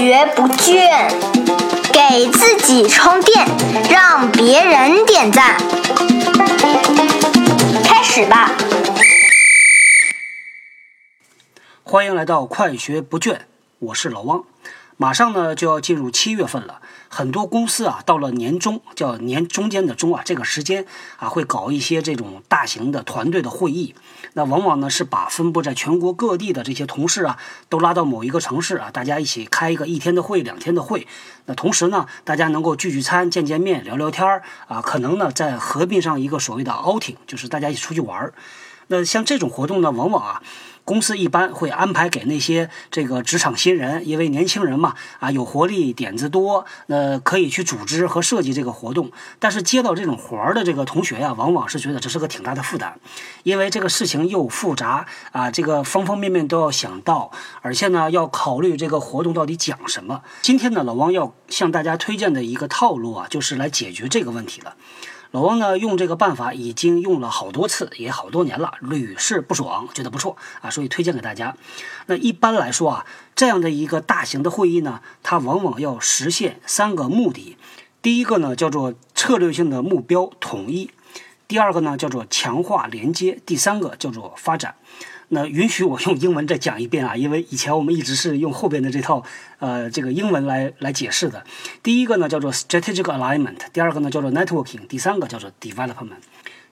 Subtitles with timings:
[0.00, 1.12] 学不倦，
[1.92, 3.46] 给自己充电，
[3.90, 5.58] 让别人点赞。
[7.84, 8.50] 开始吧！
[11.82, 13.40] 欢迎来到快学不倦，
[13.78, 14.42] 我是老汪。
[15.00, 20.84] 马上呢就要进入七月份了，很多公司啊到了年终，叫年中间的中啊这个时间
[21.16, 23.94] 啊会搞一些这种大型的团队的会议。
[24.34, 27.38] 那往往呢是把分布在全国各地的这些同事啊
[27.70, 31.06] 都拉到某一个城市啊，大家一起开一个一天的会、两天的会。
[31.46, 38.34] 那同时呢，大家能够聚聚餐、见见面、聊聊天儿啊，可能呢再合并上一个所谓的 outing，就是大家一起出去玩儿。
[38.88, 40.42] 那像这种活动呢，往往啊。
[40.90, 49.12] 公司一般会安排给那些这个职场新人，因为年轻人嘛，啊有活力、点子多，那可以去组织和设计这个活动。
[49.38, 52.94] 但是接到这种活儿的这个同学呀，往往是觉得这是个挺大的负担，
[53.44, 57.30] 因为这个事情又复杂啊，这个方方面面都要想到，
[57.62, 60.22] 而且呢要考虑这个活动到底讲什么。
[60.42, 64.74] 今天呢，老汪要向大家推荐的一个套路啊，就是来解决这个问题了。
[65.32, 71.56] 老汪呢，用这个办法已经用了好多次，也好多年了，屡试不爽，觉得不错啊，所以推荐给大家。
[72.06, 73.06] 那一般来说啊，
[73.36, 77.56] 这样的一个大型的会议呢，它往往要实现三个目的。
[78.02, 80.88] 第一个呢，叫做策略性的目标统一；
[81.46, 84.74] 第二个呢，叫做强化连接；第三个叫做发展。
[85.32, 89.22] 那允许我用英文再讲一遍啊，因为以前我们一直是用后边的这套
[89.58, 91.44] 呃这个英文来来解释的。
[91.82, 96.22] 第一个呢叫做 strategic alignment，第二个呢叫做 networking，第三个叫做 development。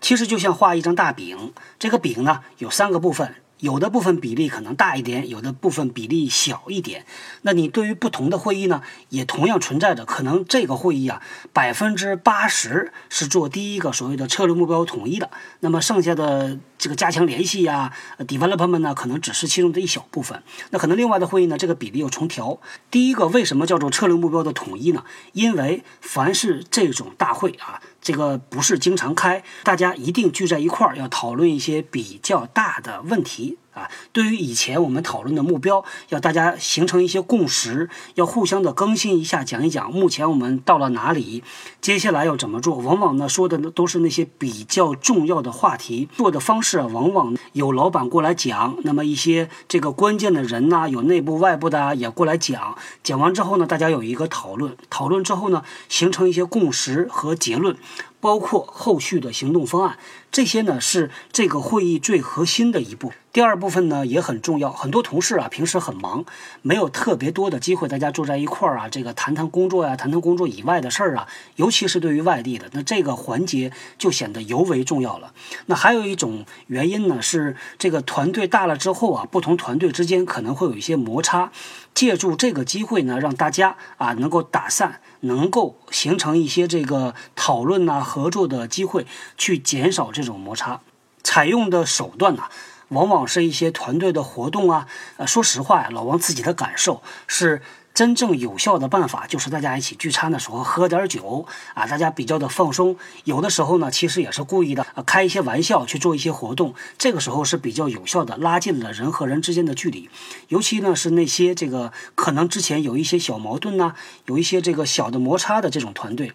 [0.00, 3.34] 其实就像画一张大饼，这个饼呢有三个部分。
[3.60, 7.04] 有的部分比例可能大一点，有的部分比例小一点。
[7.42, 11.20] 那你对于不同的会议呢，也同样存在着可能这个会议啊，
[11.52, 20.42] 百分之八十是做第一个所谓的策略目标统一的，那么剩下的这个加强联系呀，development 呢，可能只是其中的一小部分。
[20.70, 22.60] 那可能另外的会议呢，这个比例又重调。
[22.90, 25.04] 第一个为什么叫做策略目标的统一呢？
[25.32, 27.80] 因为凡是这种大会啊。
[28.08, 33.58] 这个不是经常开，大家一定聚在一块儿，要讨论一些比较大的问题。
[33.78, 41.44] 啊，对于以前我们讨论的目标，要大家形成一些共识，要互相的更新一下，讲一讲目前我们到了哪里，
[41.80, 42.76] 接下来要怎么做。
[42.78, 52.76] 往往呢说的都是那些比较重要的话题，做的方式啊，往往有老板过来讲，那么一些这个关键的人呐，有内部外部的也过来讲。
[53.04, 57.76] 讲完之后呢，大家有一个讨论，讨论之后呢，形成一些共识和结论。
[58.20, 59.98] 包括后续的行动方案，
[60.30, 63.12] 这些呢是这个会议最核心的一步。
[63.30, 66.24] 第二部分呢也很重要，很多同事啊平时很忙，
[66.62, 75.32] 没有特别多的机会，大家坐在一块儿啊，这个谈谈工作呀，谈谈工作以外的事儿啊，尤其是对于外地的，那这个环节就显得尤为重要了。
[75.66, 81.52] 那还有一种原因呢，是这个团队大了之后啊，不同团队之间可能会有一些摩擦，
[81.94, 85.00] 借助这个机会呢，让大家啊能够打散。
[85.22, 89.04] 能够形成一些这个讨论呐、合作的机会，
[89.36, 90.80] 去减少这种摩擦。
[91.24, 92.44] 采用的手段呢，
[92.88, 94.86] 往往是一些团队的活动啊。
[95.16, 97.62] 呃，说实话呀，老王自己的感受是。
[97.94, 101.44] 真正有效的办法就是大家一起聚餐的时候喝点酒
[101.74, 102.96] 啊，大家比较的放松。
[103.24, 106.74] 有的时候呢，其实也是故意的，开一些玩笑去做一些活动。
[106.96, 110.08] 这个时候是比较有效的，拉近了人和人之间的距离。
[110.46, 113.94] 尤其呢是那些这个可能之前有一些小矛盾呐，
[114.26, 116.34] 有一些这个小的摩擦的这种团队。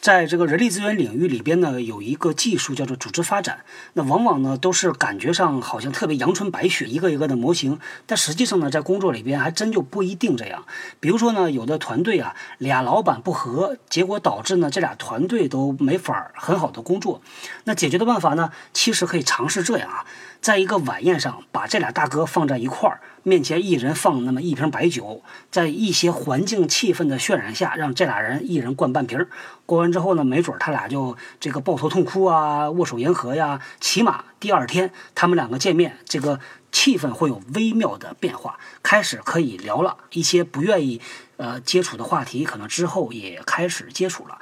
[0.00, 3.60] 在这个人力资源领域里边呢，有一个技术叫做组织发展。
[3.92, 7.78] 那往往呢都是感觉上好像特别阳春白雪，一个一个的模型。
[8.06, 10.64] 但实际上呢，在工作里边还真就不一定这样。
[11.00, 17.20] 比如说呢，有的团队啊，俩老板不和，结果导致呢这俩团队都没法很好的工作。
[17.64, 20.06] 那解决的办法呢，其实可以尝试这样啊，
[20.40, 23.00] 在一个晚宴上把这俩大哥放在一块儿。
[23.22, 29.26] 面前一人放那么一瓶白酒，在一些环境气氛的渲染下，让这俩人一人灌半瓶。
[29.66, 33.60] 过完之后呢，没准他俩就这个抱头痛哭啊，握手言和呀。
[33.80, 36.40] 起码第二天他们两个见面，这个
[36.72, 41.00] 气氛会有微妙的变化，开始可以聊了一些不愿意
[41.36, 44.38] 呃接触的话题，可能之后也开始接触了。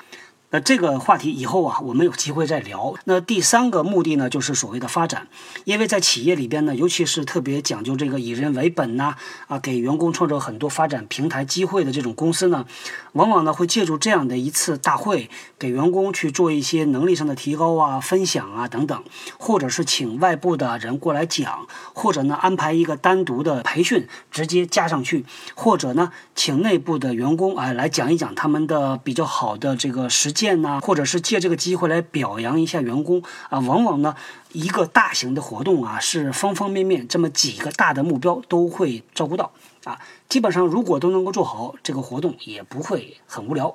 [0.50, 2.94] 那这个话题以后啊，我们有机会再聊。
[3.04, 5.28] 那第三个目的呢，就是所谓的发展，
[5.64, 9.14] 因为在企业里边呢，尤其是特别讲究这个以人为本呐，
[9.46, 12.64] 啊，给员工创造很多发展平台机会的这种公司呢，
[13.12, 15.28] 往往呢会借助这样的一次大会，
[15.58, 19.04] 给员工去做一些能力上的提高啊、分享啊等等，
[19.38, 30.32] 或者是请外部的人过来讲，或者呢安排一个单独的培训直接加上去，或者呢请内部的员工哎来讲一讲他们的比较好的这个实。
[30.38, 33.20] 件呐、或者是借这个机会来表扬一下员工
[33.50, 34.14] 啊，往往呢，
[34.52, 39.50] 一个大型的活动啊，是方方面面这么几个大的目标都会照顾到
[39.82, 39.98] 啊。
[40.28, 43.74] 基本上如果都能够做好，这个活动也不会很无聊。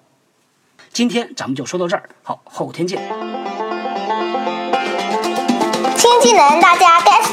[0.94, 3.02] 今天咱们就说到这儿，好，后天见。
[5.98, 7.33] 新技能大家 get？